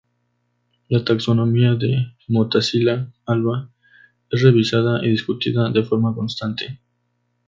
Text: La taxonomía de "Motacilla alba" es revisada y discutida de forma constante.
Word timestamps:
La 0.89 1.05
taxonomía 1.05 1.75
de 1.75 2.15
"Motacilla 2.27 3.11
alba" 3.27 3.69
es 4.31 4.41
revisada 4.41 5.05
y 5.05 5.11
discutida 5.11 5.69
de 5.69 5.83
forma 5.83 6.11
constante. 6.15 6.79